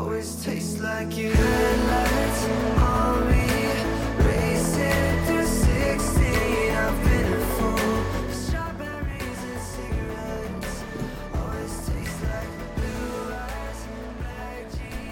[0.00, 1.69] Always taste like you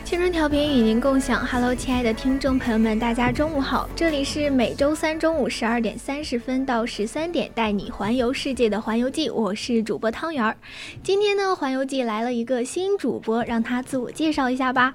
[0.09, 10.57] 青春调频与您共享，Hello，亲爱的听众朋友们，大家中午好，这里是每周三中午十二点三十分到十三点带你环游世界的环游记，我是主播汤圆儿。
[11.03, 14.95] 今天呢，环游记来了一个新主播，让他自我介绍一下吧。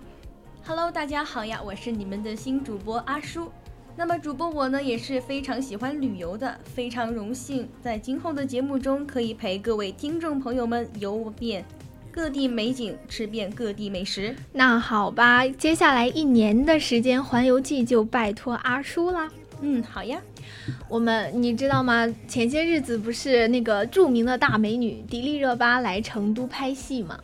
[0.66, 3.52] Hello，大家好呀，我是你们的新主播阿叔。
[3.96, 11.64] 那么主播我呢也是非常喜欢旅游的，非常荣幸在今后的节目中可以陪各位听众朋友们游遍
[12.14, 14.36] 各地美景，吃遍各地美食。
[14.52, 19.28] 那好吧，接下来一年的时间环游记就拜托阿叔啦。
[19.62, 20.22] 嗯，好呀。
[20.88, 22.08] 我们你知道吗？
[22.28, 27.18] 前些日子不是那个著名的大美女迪丽热巴来成都拍戏吗？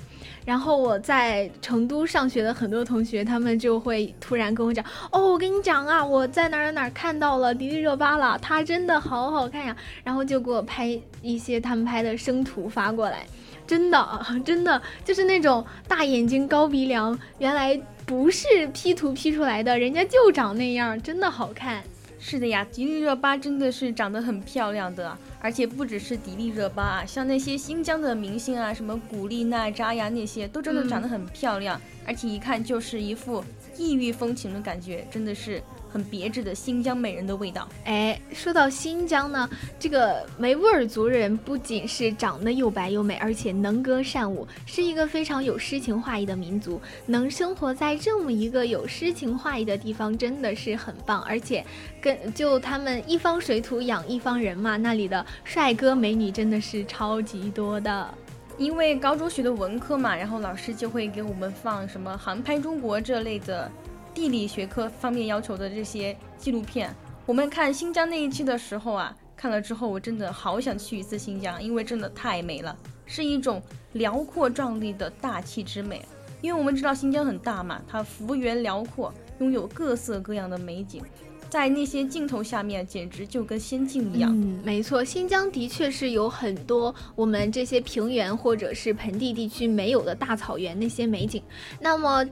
[0.44, 13.28] 然后我在成都上学的很多同学，他们就会突然跟我讲：“哦，我跟你讲啊，我在哪儿哪儿看到了迪丽热巴了，她真的好好看呀。”然后就给我拍一些他们拍的生图发过来，
[13.70, 21.84] 真的 真的就是那种大眼睛、高鼻梁，原来不是 P 图 P 出来的，人家就长那样，真的好看。
[22.18, 33.46] 是的呀，迪丽热巴真的是长得很漂亮的，而且不只是迪丽热巴啊，像那些新疆的明星啊，什么古力娜扎呀，那些都真的长得很漂亮，而且一看就是一副
[33.78, 35.62] 异域风情的感觉，真的是。
[35.92, 37.68] 很别致的新疆美人的味道。
[37.86, 46.80] 哎，说到新疆呢，这个维吾尔族人不仅是长得又白又美，而且能歌善舞，是一个非常有诗情画意的民族。
[47.06, 51.22] 能生活在这么一个有诗情画意的地方，真的是很棒。
[51.24, 51.66] 而且，
[52.00, 58.14] 跟就他们一方水土养一方人嘛，那里的帅哥美女真的是超级多的。
[58.58, 63.72] 因为高中学的文科嘛，然后老师就会给我们放什么航拍中国这类的。
[64.14, 66.94] 地理学科方面要求的这些纪录片，
[67.26, 72.76] 我们看新疆那一期的时候啊，看了之后我真的好想去一次新疆，因为真的太美了，
[73.06, 73.62] 是一种
[73.94, 76.04] 辽阔壮丽的大气之美。
[76.42, 81.02] 因为我们知道新疆很大嘛，它幅员辽阔，拥有各色各样的美景，
[81.50, 84.32] 在那些镜头下面，简直就跟仙境一样。
[84.34, 91.44] 嗯，没错，新疆的确是有很多我们这些平原或者是盆地地区没有的大草原那些美景。
[91.80, 92.26] 那么。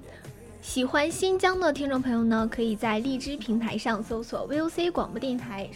[0.61, 5.69] 喜欢新疆的听众朋友呢，可以在荔枝平台上搜索 VOC 广播电台，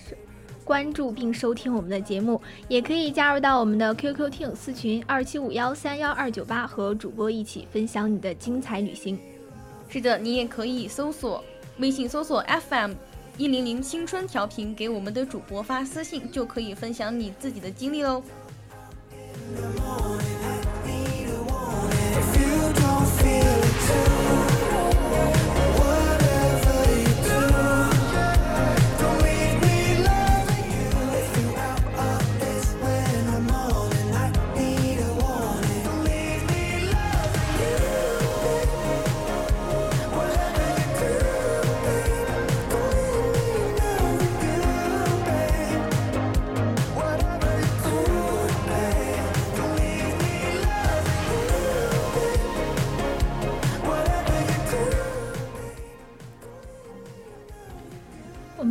[0.63, 9.17] 关注并收听我们的节目，也可以加入到我们的 QQ 听友私群二七五幺三幺二九八，和主播一起分享你的精彩旅行。
[9.87, 11.43] 是的，你也可以搜索
[11.77, 12.93] 微信搜索 FM
[13.37, 18.21] 一零零青春调频，给我们的主播发私信，就可以分享你自己的经历喽。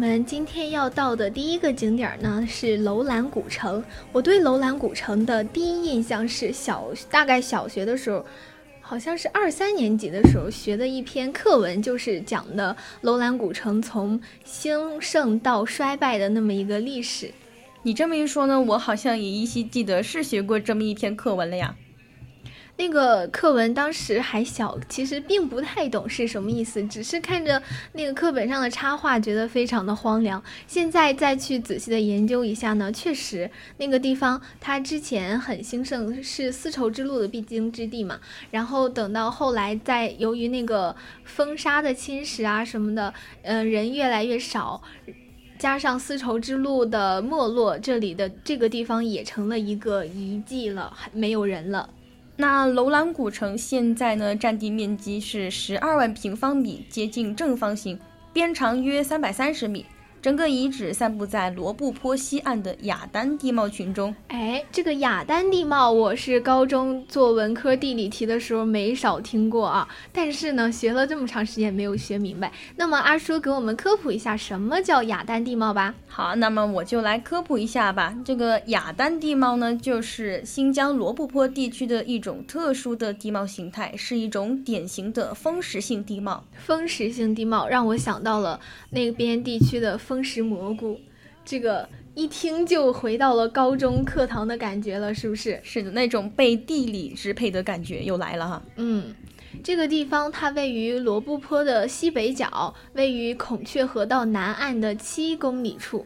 [0.00, 3.84] 我们今天要到的第一个景点呢是楼兰古城。
[4.13, 8.25] 我对楼兰古城的第一印象是小，大概小学的时候，
[8.80, 17.30] 好像是二三年级的时候学的一篇课文，就是讲的楼兰古城从兴盛到衰败的那么一个历史。
[17.83, 21.77] 你这么一说呢，我好像也依稀记得是学过这么一篇课文了呀。
[22.80, 27.62] 那个课文当时还小，其实并不太懂是什么意思，只是看着
[27.92, 30.42] 那个课本上的插画，觉得非常的荒凉。
[30.66, 38.18] 现在再去仔细的研究一下呢，确实那个地方它之前很兴盛，是丝绸之路的必经之地嘛。
[38.50, 43.12] 然后等到后来，在由于那个风沙的侵蚀啊什么的，
[43.42, 44.80] 呃，人越来越少。
[45.59, 51.91] 加上丝绸之路的没落，这里的这个地方也成了一个遗迹了，没有人了。
[52.41, 58.01] 那楼兰古城现在呢，占地面积是十二万平方米，接近正方形，
[58.33, 59.84] 边长约三百三十米。
[60.22, 64.15] 整个遗址散布在罗布泊西岸的雅丹地貌群中。
[64.28, 72.53] 哎，这个雅丹地貌，我是高中做文科地理题的时候没少听过啊，但是呢，学了这么长时间没有学明白。
[72.77, 75.95] 那么阿叔给我们科普一下，什么叫雅丹地貌吧？
[76.07, 78.15] 好，那么我就来科普一下吧。
[78.23, 86.45] 这个雅丹地貌呢，就是新疆罗布泊地区的一种特殊的地貌形态，是一种典型的风蚀性地貌。
[86.59, 90.98] 风蚀性地貌让我想到了那边地区的风蚀蘑菇，
[91.45, 95.60] 这个一听就回到了高中课堂的感觉了，是不是？
[95.62, 98.60] 是的，那种被地理支配的感觉又来了哈。
[98.74, 99.15] 嗯，
[99.62, 106.04] 这个地方它位于罗布泊的西北角，位于孔雀河道南岸的七公里处。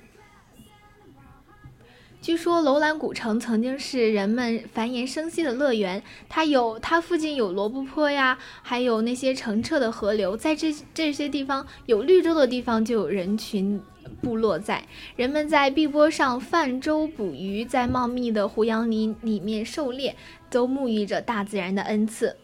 [2.24, 13.78] 据说楼兰古城曾经是人们繁衍生息的乐园，它有它附近有罗布泊呀，还有那些澄澈的河流，在这这些地方有绿洲的地方就有人群
[14.22, 14.82] 部落在，
[15.16, 20.16] 人们在碧波上泛舟捕鱼，在茂密的胡杨林里面狩猎，
[20.48, 22.34] 都沐浴着大自然的恩赐。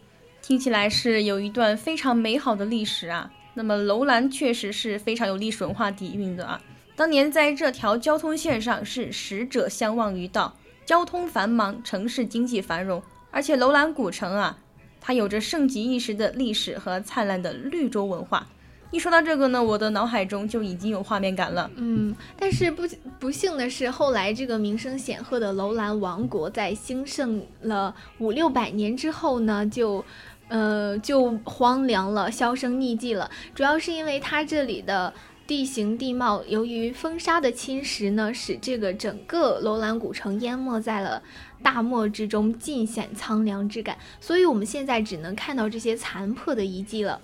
[0.43, 3.31] 听起来是有一段非常美好的历史啊。
[3.55, 6.61] 那么楼兰确实是非常有历史文化底蕴的啊。
[6.95, 10.55] 当年在这条交通线上是使者相望于道，
[10.85, 13.01] 交通繁忙，城市经济繁荣，
[13.31, 14.57] 而且楼兰古城啊，
[14.99, 18.47] 它有着盛极一时的历史和灿烂的绿洲文化。
[18.91, 21.71] 一说到这个呢，我的脑海中就已经有画面感了。
[21.77, 22.83] 嗯，但是不
[23.19, 30.03] 不幸的是，后来这个名声显赫的楼兰王国在兴盛了五六百年之后呢，就，
[30.49, 33.31] 呃，就荒凉了，销声匿迹了。
[33.55, 35.13] 主要是因为它这里的
[35.51, 41.21] 地形地貌，由于风沙的侵蚀呢，使这个整个楼兰古城淹没在了
[41.61, 43.97] 大漠之中，尽显苍凉之感。
[44.21, 47.19] 所以我们现在只能看到这些残破的遗迹了。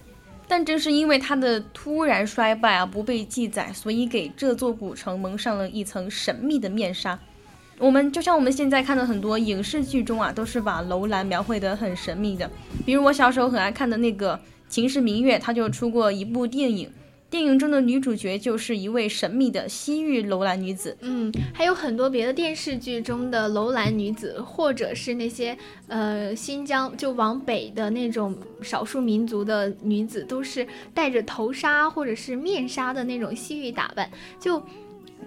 [0.46, 7.18] 但正是因为它的突然衰败啊，不被记载，所以给这座古城蒙上了一层神秘的面纱。
[7.80, 12.52] 我们就像我们现在看的很多影视剧中啊，都是把楼兰描绘得很神秘的。
[12.86, 14.36] 比如我小时候很爱看的那个
[14.68, 16.92] 《秦时明月》，它就出过一部电影，
[17.30, 20.98] 电影中的女主角就是一位神秘的西域楼兰女子。
[21.02, 25.58] 嗯，还有很多别的电视剧中的楼兰女子，或者是那些
[25.88, 34.10] 呃新疆就往北的那种少数民族的女子，都是戴着头纱或者是面纱的那种西域打扮，
[34.40, 34.62] 就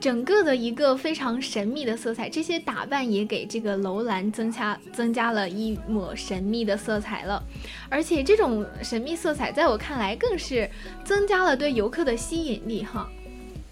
[0.00, 2.28] 整个的一个非常神秘的色彩。
[2.28, 7.42] 这些打扮也给这个楼兰增加增加了一抹神秘的色彩了，
[7.88, 10.68] 而且这种神秘色彩在我看来更是
[11.04, 13.08] 增加了对游客的吸引力哈。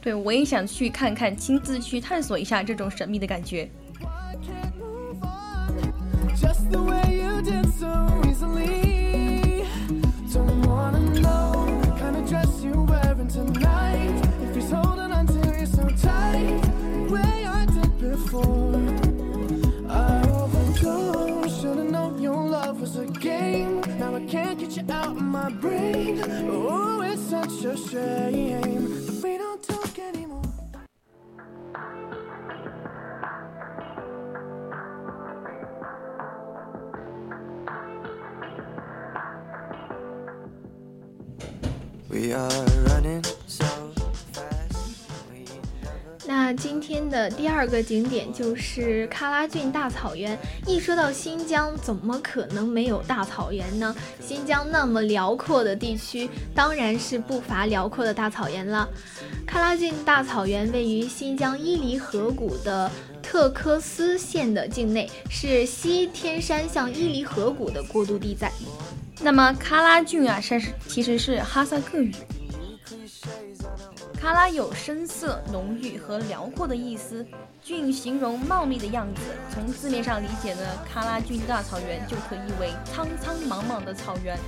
[0.00, 3.68] 对，我也想去看看，亲自去探索一下这种神秘的感觉。
[4.42, 7.86] can't move on just the way you did so
[8.24, 8.87] easily.
[25.50, 26.20] Brain.
[26.50, 30.42] Oh, it's such a shame that we don't talk anymore.
[42.10, 42.67] We are
[46.88, 50.38] 天的第二个景点就是喀拉峻大草原。
[50.66, 53.94] 一说到新疆，怎么可能没有大草原呢？
[54.26, 58.88] 新疆那么辽阔的地区，当然是不乏辽阔的大草原了。
[59.46, 62.90] 喀拉峻大草原位于新疆伊犁河谷的
[63.22, 68.50] 特克斯县的境内，是西天山向伊犁河谷的过渡地带。
[69.20, 72.14] 那么喀拉峻啊，是其实是哈萨克语。
[74.28, 77.26] 喀拉有深色、浓郁和辽阔的意思，
[77.62, 79.22] 峻形容茂密的样子。
[79.50, 80.60] 从字面上理解呢，
[80.94, 84.38] 喀拉峻大草原就可译为苍苍茫茫的草原。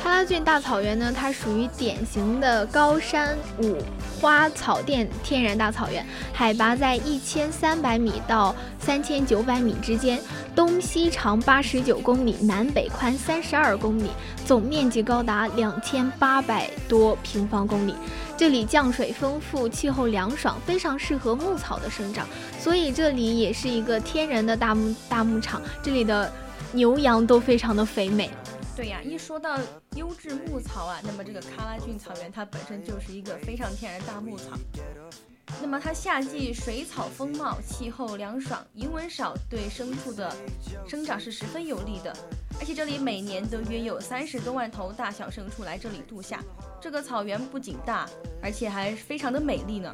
[0.00, 3.78] 喀拉峻大草原呢，它属于典型的高山五
[4.20, 10.20] 花草甸天然大草原，海拔在一千三百米到三千九百米之间，
[10.54, 14.10] 东西长八十九公里，南北宽三十二公里，
[14.44, 17.94] 总面积高达两千八百多平方公里。
[18.36, 22.26] 这里降水丰富，气候凉爽，非常适合牧草的生长，
[22.58, 25.62] 所以这里也是一个天然的大牧大牧场。
[25.80, 26.32] 这里的
[26.72, 28.28] 牛羊都非常的肥美。
[28.74, 29.58] 对呀，一说到
[29.96, 34.58] 优质牧草啊，那么这个喀拉峻草原它本身就是一个非常天然的大牧场。
[35.60, 40.34] 那么它夏季水草丰茂，气候凉爽，蝇蚊少，对牲畜的
[40.88, 42.16] 生长是十分有利的。
[42.58, 46.40] 而且这里每年都约有三十多万头大小牲畜来这里度夏。
[46.80, 48.08] 这个草原不仅大，
[48.42, 49.92] 而且还非常的美丽呢。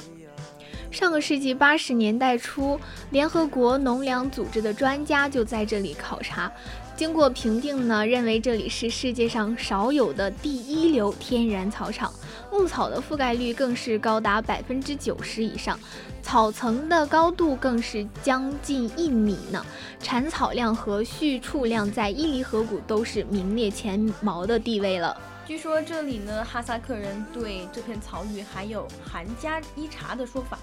[0.91, 2.79] 上个世纪八十年代初，
[3.11, 6.51] 联合国农粮组织的专家就在这里考察，
[6.99, 12.13] 经过评定呢，认为这里是世界上少有的第一流天然草场，
[12.51, 15.79] 牧草的覆盖率更是高达百分之九十以上，
[16.21, 19.65] 草层的高度更是将近一米呢，
[20.01, 25.15] 产草量和畜畜量在伊犁河谷都是名列前茅的地位了。
[25.47, 30.59] 据说这里呢，哈萨克人对这片草域还有“汗加伊察”的说法。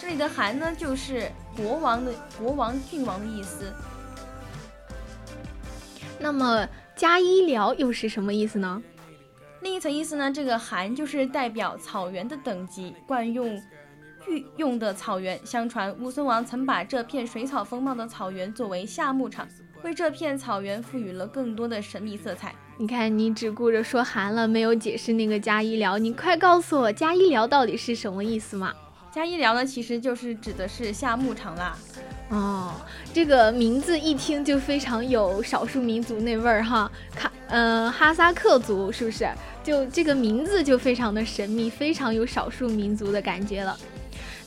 [0.00, 3.70] 这里的“汗”呢，就是国王的国王、郡王的意思。
[6.20, 8.82] 那么加医疗又是什么意思呢？
[9.62, 13.60] 另一层意思呢，这个“寒”就是代表草原的等级，惯用
[14.28, 15.38] 御用的草原。
[15.44, 19.48] 相传乌孙王曾把这片水草丰茂的草原作为夏牧场，
[19.82, 22.54] 为这片草原赋予了更多的神秘色彩。
[22.76, 25.98] 你看，你只顾着说寒了，没有解释那个加医疗。
[25.98, 28.72] 你快告诉我，加医疗到底是什么意思嘛？
[29.12, 31.76] 加医疗呢，其实就是指的是夏牧场啦。
[32.30, 32.72] 哦，
[33.12, 36.90] 这个名字一听就非常有少数民族那味儿哈。
[37.14, 39.28] 卡，嗯，哈萨克族是不是？
[39.62, 43.78] 就这个名字就非常的神秘，非常有少数民族的感觉了。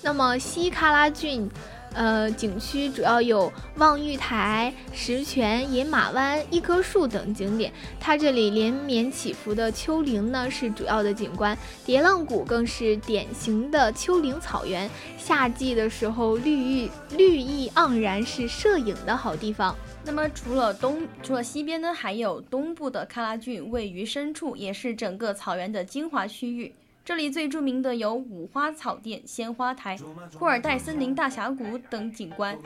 [0.02, 1.50] 那么西喀拉峻。
[1.94, 7.72] 呃，景区主要有望玉台、石泉、饮马湾、一棵树等景点。
[8.00, 14.90] 它这里连绵起伏的丘陵呢是主要的景观，叠浪谷更是典型的丘陵草原。
[15.18, 19.76] 夏季的时候，绿意绿意盎然，是摄影的好地方。
[20.04, 26.74] 那么除了东，除了西边呢，还有东部的喀拉峻，位于深处，也是整个草原的精华区域。
[27.06, 29.98] 这里最著名的有五花草甸、鲜花台、
[30.40, 32.58] 库尔代森林大峡谷等景观，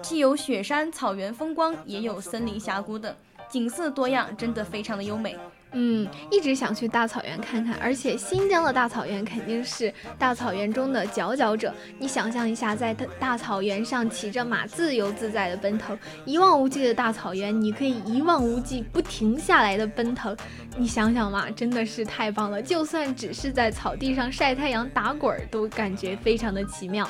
[0.00, 3.14] 既有雪山草原风光，也有森林峡谷等，
[3.50, 5.36] 景色多样，真的非常的优美。
[5.76, 11.74] 嗯，一直想去大草原看看，而且新疆的大草原肯定是大草原中的佼佼者。
[11.98, 20.36] 你想象一下，在大草原上骑着马自由自在的奔腾，一望无际的大草原，你可以一望无际不停下来的奔腾，
[20.76, 22.62] 你想想嘛，真的是太棒了。
[22.62, 27.08] 就算只是在草地上晒太阳打滚儿，都感觉非常的奇妙。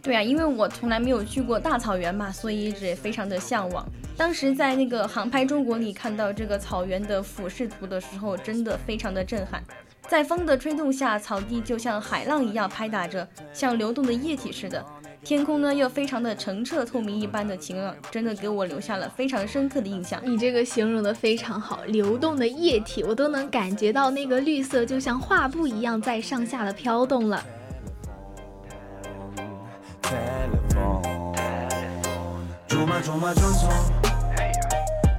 [0.00, 3.84] 对啊，因为我从来没有去过大草原嘛，所以一直也非常的向往。
[4.16, 9.62] 当时在那个航拍中国里看到这个草原的俯视图的时候，真的非常的震撼。
[10.08, 14.84] 在风的吹动下，草地就像海浪一样拍打着，像流动的液体似的。
[15.22, 20.20] 天空呢又非常的澄澈透明一般的晴朗，真的给我留下了非常深刻的印象。
[20.24, 27.44] 你这个形容的非常好，流动的液体我都能感觉到那个绿色就像画布一样在上下的飘动了。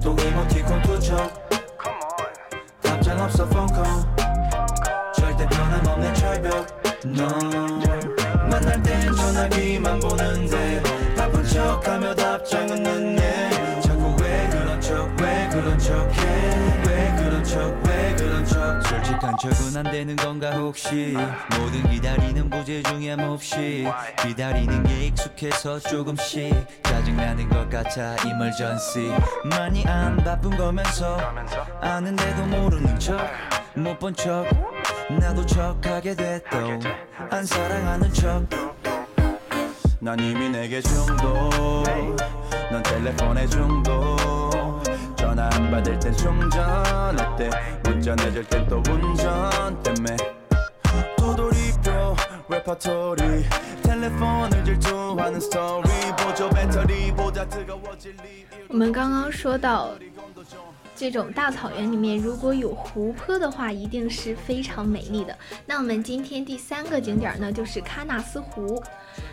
[0.08, 1.50] 또 이모티콘 투척
[2.82, 3.84] 답장 없어 펑커
[5.14, 6.66] 절대 변함없는 철벽.
[7.04, 7.28] 넌
[8.50, 10.82] 만날 땐 전화기만 보는데
[11.18, 13.82] 바쁜 척하며 답장은 늦네.
[13.82, 16.17] 자꾸 왜 그런 척 왜 그런 척
[19.42, 21.16] 척은 안 되는 건가 혹시?
[21.60, 23.86] 모든 기다리는 부재 중에 몹시
[24.22, 26.54] 기다리는 게 익숙해서 조금씩
[26.84, 29.12] 짜증나는 것 같아 이멀전시.
[29.46, 31.18] 많이 안 바쁜 거면서
[31.82, 33.18] 아는데도 모르는 척
[33.76, 34.46] 못 본 척
[35.20, 36.80] 나도 척하게 됐도
[37.30, 38.44] 안 사랑하는 척.
[40.00, 41.84] 난 이미 내게 중독
[42.72, 44.47] 넌 텔레폰에 중독
[45.37, 46.61] 전화 안 받을 땐 충전
[47.19, 47.51] 어때
[47.85, 50.17] 문자 늦을 땐 또 운전 때문에
[51.17, 52.17] 도돌이표
[52.49, 53.45] 레퍼토리
[53.83, 59.91] 텔레폰을 질투하는 스토리 보조 배터리보다 뜨거워질 리 我们刚刚说到，
[60.98, 65.38] 这种大草原里面如果有湖泊的话，一定是非常美丽的。
[65.68, 68.82] 那我们今天第三个景点呢，就是喀纳斯湖。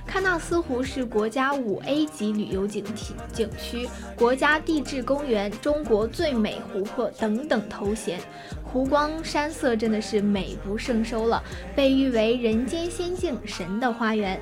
[0.06, 8.20] 喀纳斯湖是国家五 A 级旅游景体景区、国家地质公园、中国最美湖泊等等头衔，
[8.62, 11.42] 湖光山色真的是美不胜收了，
[11.74, 14.38] 被誉为人间仙境、神的花园。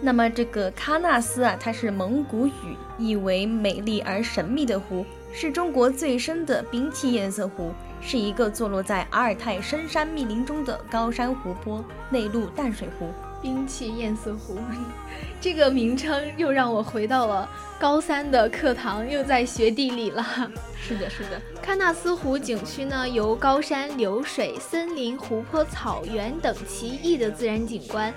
[0.00, 5.04] 那么这个喀纳斯啊，它是蒙古语，意为美丽而神秘的湖，
[5.40, 13.08] 是中国最深的冰气堰塞湖，是一个坐落在阿尔泰深山密林中的高山湖泊，内陆淡水湖。
[13.40, 14.58] 冰气堰塞湖，
[15.40, 20.26] 这个名称又让我回到了高三的课堂又在学地理了。
[20.76, 21.40] 是的，是的。
[21.64, 28.12] 喀纳斯湖景区呢，由高山、流水、森林、湖泊、草原等奇异的自然景观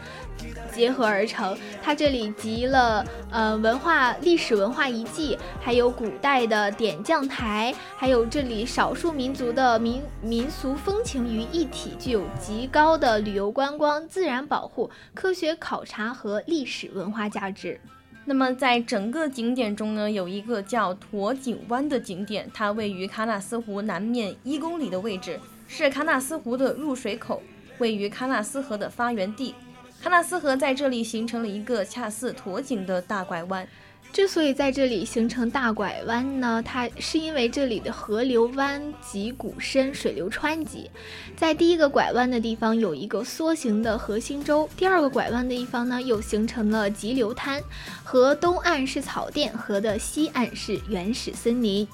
[0.74, 1.58] 结合而成。
[1.82, 17.80] 它这里集了呃文化、历史文化遗迹，还有古代的点将台，还有这里少数民族的民民俗风情于一体，具有极高的旅游观光、自然保护、科学考察和历史文化价值。
[18.24, 27.42] 那么，在整个景点中呢，有一个叫驼景湾的景点，它位于喀纳斯湖南面一公里的位置，是喀纳斯湖的入水口，
[27.80, 29.56] 位于喀纳斯河的发源地。
[30.04, 33.68] 喀纳斯河在这里形成了一个恰似驼颈的大拐弯。
[34.12, 40.90] 之所以在这里形成大拐弯呢，它是因为这里的河流湾急谷深，水流湍急。
[41.38, 47.62] 在第一个拐弯的地方有一个梭形的河心洲，第二个拐弯的地方呢又形成了急流滩。
[48.04, 51.88] 河东岸是草甸，河的西岸是原始森林。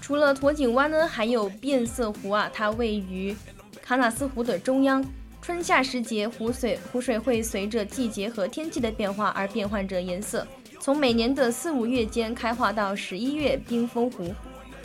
[0.00, 3.36] 除了驼颈湾呢，还有变色湖啊，它位于
[3.86, 5.04] 喀纳斯湖的中央。
[5.46, 10.44] 春夏时节，湖水湖水会随着季节和天气的变化而变换着颜色。
[10.80, 14.34] 从每年的四五月间开化到十一月冰封湖，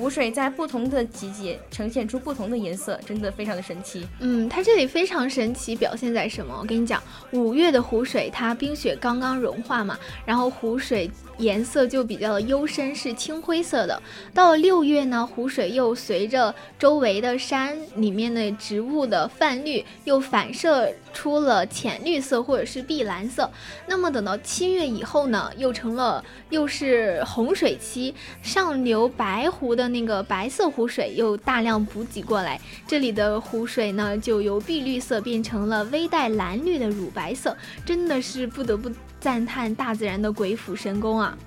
[0.01, 4.03] 湖水在不同的季节呈现出不同的颜色，真的非常的神奇。
[4.19, 6.57] 嗯，它这里非常神奇，表现在什么？
[6.59, 6.99] 我跟你讲，
[7.33, 11.11] 五月的湖水，它冰雪刚刚融化嘛，然后湖水。
[11.37, 13.99] 颜色就比较的幽深，是青灰色的。
[14.31, 23.49] 到了六月呢，湖水又随着周围的山里面的植物的泛绿，又反射出了浅绿色或者是碧蓝色。
[23.87, 37.55] 那么等到七月以后呢，又成了又是洪水期，上流白湖的那个白色湖水又大量补给过来，这里的湖水呢就由碧绿色变成了微带蓝绿的乳白色，
[37.85, 38.91] 真的是不得不。
[39.19, 41.37] 赞叹大自然的鬼斧神工啊！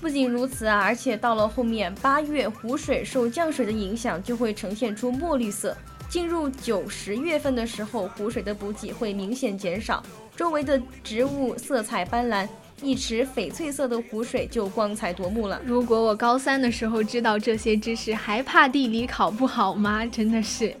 [0.00, 5.76] 不仅如此啊，而且到了后面八月，湖水受降水的影响，就会呈现出墨绿色。
[6.08, 10.00] 进入九十月份的时候，湖水的补给会明显减少，
[10.36, 12.46] 周围的植物色彩斑斓，
[12.82, 15.60] 一池翡翠色的湖水就光彩夺目了。
[15.64, 20.04] 如果我高三的时候知道这些知识，还怕地理考不好吗？
[20.06, 20.74] 真的是。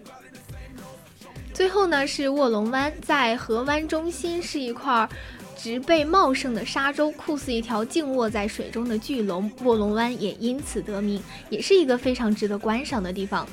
[1.52, 5.08] 最后呢，是卧龙湾，在河湾中心是一块。
[5.56, 13.46] 植被茂盛的沙洲，酷似一条静卧在水中的巨龙，卧龙湾也因此得名，也是一个非常值得观赏的地方。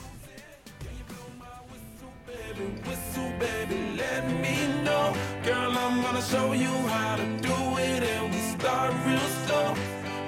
[9.06, 9.76] real.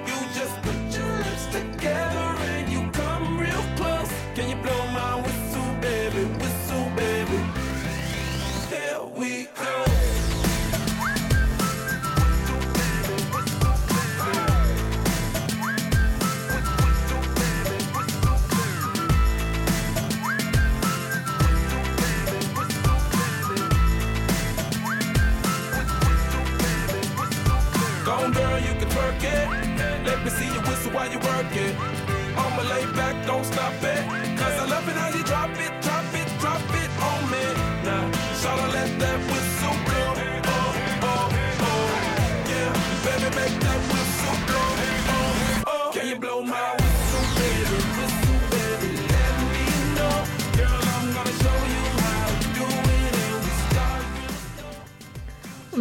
[0.06, 2.33] You just put your lips together.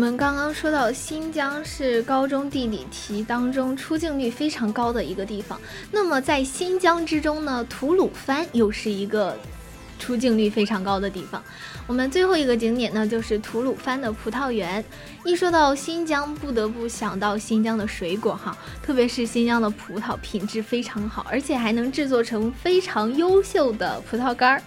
[0.04, 5.58] 我们刚刚说到新疆是高中地理题当中出镜率非常高的一个地方，
[5.92, 9.38] 那么在新疆之中呢，吐鲁番又是一个
[9.98, 11.42] 出镜率非常高的地方。
[11.88, 14.84] 我们最后一个景点呢，就是吐鲁番的葡萄园。
[15.24, 24.62] 一说到新疆，不得不想到新疆的水果哈， 特别是新疆的葡萄品质非常好，而且还能制作成非常优秀的葡萄干儿。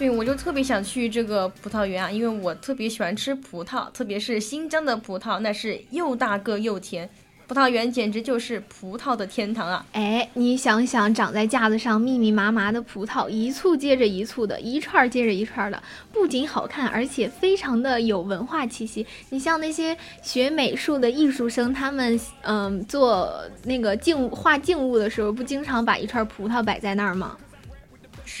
[0.00, 7.06] 对，我就特别想去这个葡萄园啊，因为我特别喜欢吃葡萄，特别是新疆的葡萄，那是又大个又甜。
[7.46, 9.84] 葡萄园简直就是葡萄的天堂啊！
[9.92, 19.06] 哎，你想想，长在架子上密密麻麻的葡萄，一簇接着一簇的，一串接着一串的，不仅好看，而且非常的有文化气息。
[19.28, 23.30] 你像那些学美术的艺术生，他们嗯做
[23.64, 27.36] 那个静画静物的时候，不经常把一串葡萄摆在那儿吗？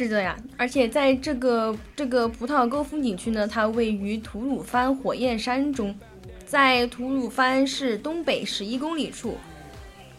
[0.00, 5.94] 是的呀，而且在这个这个葡萄沟风景区呢，它位于吐鲁番火焰山中，
[6.46, 9.36] 在吐鲁番市东北十一公里处，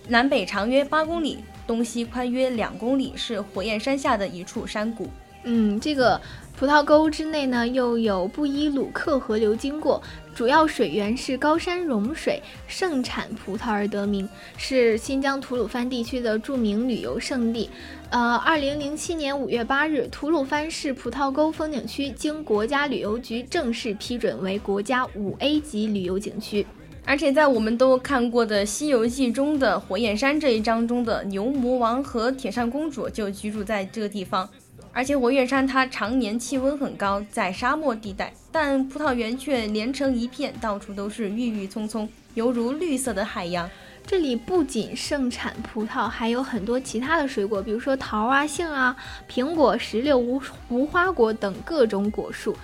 [0.07, 5.09] 南北长约八公里，东西宽约两公里，是火焰山下的一处山谷。
[5.45, 6.21] 嗯，这个
[6.61, 9.99] 葡萄沟之内呢，又有布依鲁克河流经过，
[10.35, 17.67] 主要水源是高山融水，盛产葡萄而得名，是新疆吐鲁番地区的著名旅游胜地。
[18.11, 26.63] 呃，二零零七年五月八日，吐鲁番市葡萄沟风景区经国家旅游局正式批准为国家五 A 级旅游景区。
[27.03, 34.47] 而且在我们都看过的《西游记》中的火焰山这一章中的牛魔王和铁扇公主就居住在这个地方。
[34.93, 43.69] 而且活跃山它常年气温很高，在沙漠地带，但葡萄园却连成一片，到处都是郁郁葱葱，犹如绿色的海洋。
[44.05, 48.95] 这里不仅盛产葡萄，还有很多其他的水果，比如说桃啊、杏啊、
[49.29, 52.57] 苹果、石榴、无无花果等各种果树。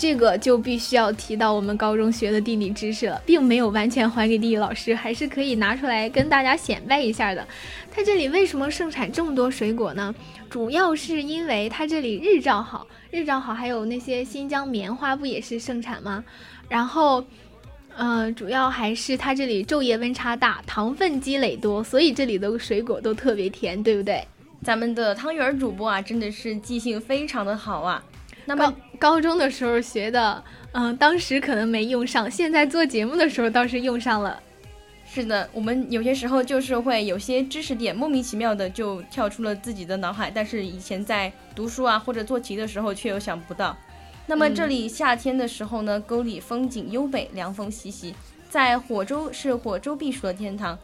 [0.00, 7.46] 这个就必须要提到我们高中学的地理知识了，并没有完全还给地理老师，还是可以拿出来跟大家显摆一下的。
[7.90, 10.14] 它这里为什么盛产这么多水果呢？
[10.48, 16.24] 主要是因为它这里日照好，日照好，还有那些新疆棉花不也是盛产吗？
[16.70, 17.22] 然后。
[17.96, 24.24] 嗯，主要还是它这里昼夜温差大，糖分积累多，所以这里的水果都特别甜，对不对？
[24.62, 28.02] 咱们的汤圆主播啊，真的是记性非常的好啊。
[28.44, 34.40] 那么高高中的时候学的，嗯，当时可能没用上，现在做节目的时候倒是用上了。
[35.12, 43.76] 是的，我们有些时候就是会有些知识点莫名其妙的就跳出了自己的脑海，但是以前在读书啊或者做题的时候却又想不到。
[44.26, 48.14] 那么这里夏天的时候呢，沟里风景优美，凉风习习，
[48.48, 50.78] 在火州是火州避暑的天堂。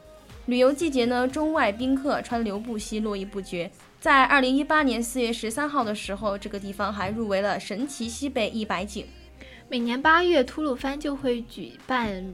[0.47, 3.71] 旅游季节呢，中外宾客川流不息，络绎不绝。
[4.07, 9.05] 在二零一八年四月十三号的时候，这个地方还入围了神奇西北一百景。
[9.69, 12.25] 每年八月，吐鲁番就会举办。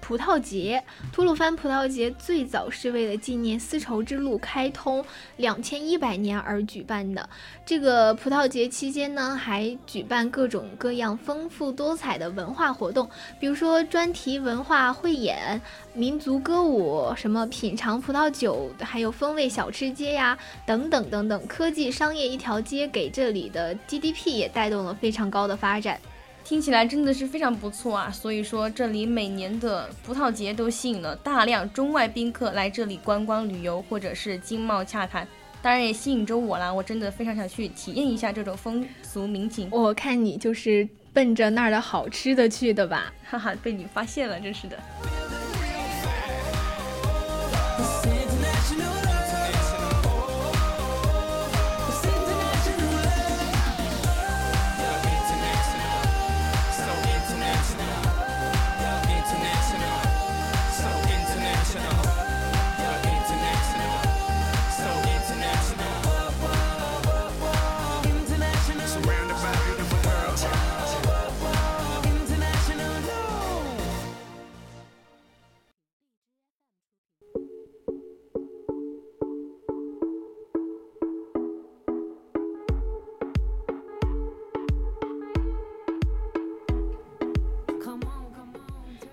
[0.00, 0.82] 葡萄节，
[1.12, 5.04] 吐鲁番葡萄节最早是为了纪念丝绸之路开通
[5.36, 7.28] 两千一百年而举办的。
[7.64, 13.08] 这个葡萄节期间呢，还举办各种各样丰富多彩的文化活动，
[13.38, 15.60] 比如说专题文化汇演、
[15.94, 20.36] 民族歌舞、什么品尝葡萄酒，还有风味小吃街呀，
[20.66, 21.46] 等等等等。
[21.46, 26.00] 科技商业一条街给这里的 GDP 也带动了非常高的发展。
[26.50, 28.10] 听起来真的是非常不错啊！
[28.10, 35.24] 所以说，这里每年的葡萄节都吸引了大量中外宾客来这里观光旅游，或者是经贸洽谈，
[35.62, 36.74] 当然也吸引着我啦。
[36.74, 39.68] 我真的非常想去体验一下这种风俗民情。
[39.70, 43.12] 我看你就是奔着那儿的好吃的去的吧？
[43.24, 44.76] 哈哈，被你发现了，真是的。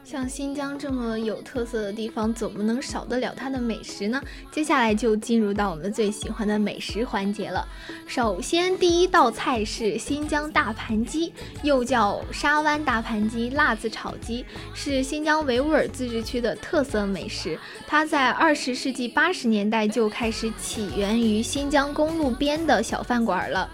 [0.10, 4.22] 像新疆这么有特色的地方，怎么能少得了它的美食呢？
[4.50, 7.68] 接下来就进入到我们最喜欢的美食环节了。
[8.06, 17.60] 首先，第一道菜是新疆大盘鸡，又叫沙湾大盘鸡、辣子炒鸡，是新疆维吾尔自治区的特色美食。
[17.86, 23.70] 它在二十世纪八十年代就开始起源于新疆公路边的小饭馆了。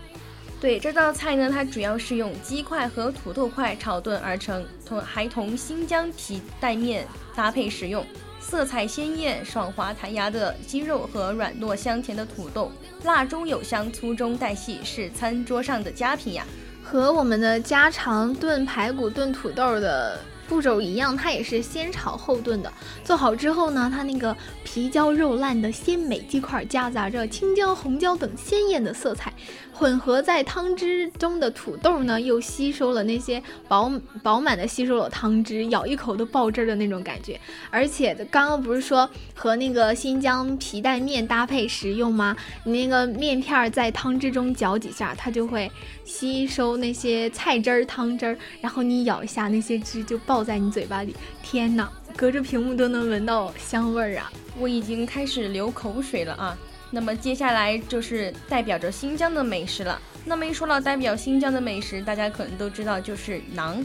[0.63, 8.01] 对这道菜呢，它主要是用鸡块和土豆块炒炖而成，同还同新疆皮带面搭配食用，
[8.39, 12.71] 色彩鲜艳、爽滑弹牙的鸡肉和软糯香甜的土豆，
[13.03, 16.45] 辣中有香、粗中带细，是餐桌上的佳品呀。
[16.81, 20.17] 和我们的家常炖排骨、炖土豆的
[20.53, 22.71] 步骤一样，它也是先炒后炖的。
[23.03, 29.33] 做好之后呢，它那个皮焦肉烂的鲜美鸡块，夹杂着青椒、红椒等鲜艳的色彩。
[29.75, 37.39] 混合在汤汁中的土豆呢，又吸收了那些饱饱满的吸收了汤汁，咬一口都爆汁的那种感觉。
[37.71, 42.37] 而且刚刚不是说和那个新疆皮带面搭配食用吗？
[42.63, 45.69] 你那个面片在汤汁中搅几下，它就会
[46.05, 51.15] 吸收那些菜汁儿、汤汁儿，然后你咬一下，那些汁就爆在你嘴巴里。
[51.41, 54.31] 天哪，隔着屏幕都能闻到香味儿啊！
[54.59, 56.57] 我已经开始流口水了啊！
[56.91, 59.99] 那么接下来就是代表着新疆的美食了。
[60.25, 63.83] 那么一说到代表新疆的美食，大家可能都知道就是馕。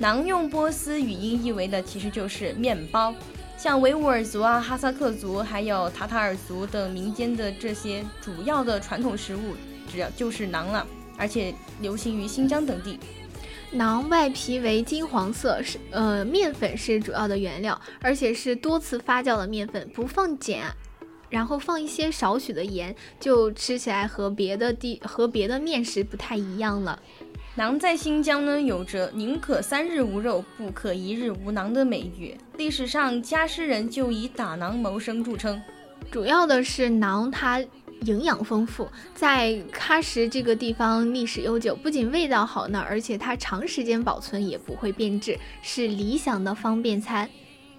[0.00, 3.14] 馕用波斯语音译为的其实就是面包。
[3.58, 9.56] 像维吾尔族啊、哈萨克族，还有塔塔尔族等民间的这些主要的传统食物，
[9.90, 10.86] 只要就是馕了。
[11.18, 12.98] 而且流行于新疆等地。
[13.72, 20.74] 馕外皮为金黄色，是呃面粉是主要的原料，而且是多次发酵的面粉，不放碱，
[21.28, 27.00] 然后放一些少许的盐，就吃起来和别的地和别的面食不太一样了。
[27.56, 32.36] 馕在新疆呢，有着“宁可三日无肉，不可一日无馕”的美誉。
[32.58, 35.60] 历史上，家诗人就以打馕谋生著称。
[36.10, 37.64] 主要的是馕，它
[38.02, 47.28] 营养丰富，在喀什这个地方历史悠久，不仅味道好呢，而且它长时间保存也不会变质，是理想的方便餐。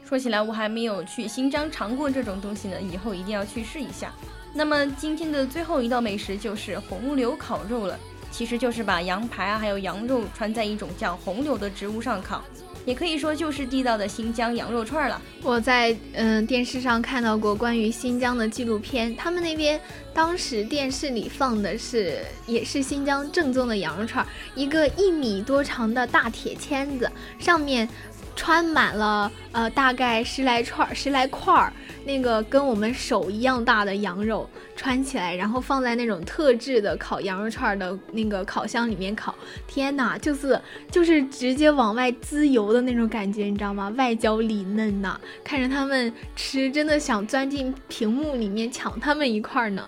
[0.03, 4.13] 说起来，我还没有去新疆尝过这种东西呢，以后一定要去试一下。
[4.53, 7.97] 那么今天的最后一道美食就是红柳烤肉了。
[8.29, 12.43] 其实就是把羊排啊，还有羊肉穿在一种叫红柳的植物上烤，
[12.87, 15.21] 也可以说就是地道的新疆羊肉串了。
[15.43, 19.77] 我在嗯电视上看到过关于新疆的纪录片，他们那边
[20.13, 27.89] 当时电视里放的是也是新疆正宗的羊肉串，一个一米多长的大铁签子，上面
[28.37, 31.73] 穿满了呃大概十来串十来块儿。
[32.07, 39.35] 那个跟我们手一样大的羊肉穿起来，然后放在那种特制的烤羊肉串的那个烤箱里面烤。
[39.67, 43.93] 天哪，就是就是直接往外滋油的那种感觉，你知道吗？
[43.97, 49.87] 外焦里嫩呐，看着他们吃，真的想钻进屏幕里面抢他们一块呢。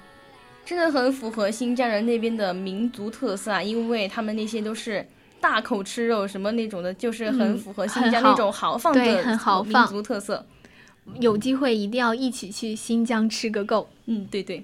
[0.66, 5.04] 真的很符合新疆人那边的民族特色啊，因为他们那些都是
[5.42, 9.02] 大口吃肉什么那种的，就是很符合新疆那种豪放的
[9.64, 10.46] 民族特色。
[11.20, 13.90] 有机会一定要一起去新疆吃个够。
[14.06, 14.64] 嗯，对对。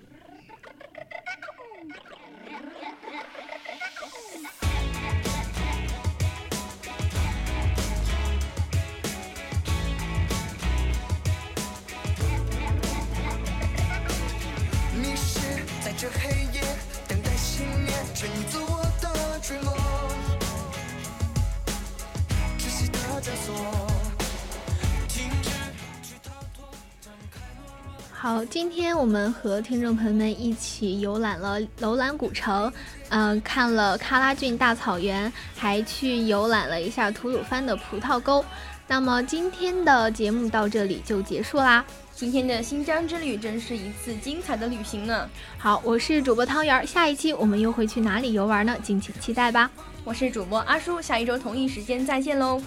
[28.25, 32.73] 好，今天我们和听众朋友们一起游览了楼兰古城，
[33.09, 38.43] 嗯，看了喀拉峻大草原，还去游览了一下吐鲁番的葡萄沟。
[38.87, 41.85] 那么今天的节目到这里就结束啦。
[42.15, 45.29] 今天的新疆之旅真是一次精彩的旅行呢。
[45.59, 48.75] 好，我是主播汤圆，下一期我们又会去哪里游玩呢？
[48.81, 49.69] 敬请期待吧。
[50.03, 52.59] 我是主播阿叔，下一周同一时间再见喽。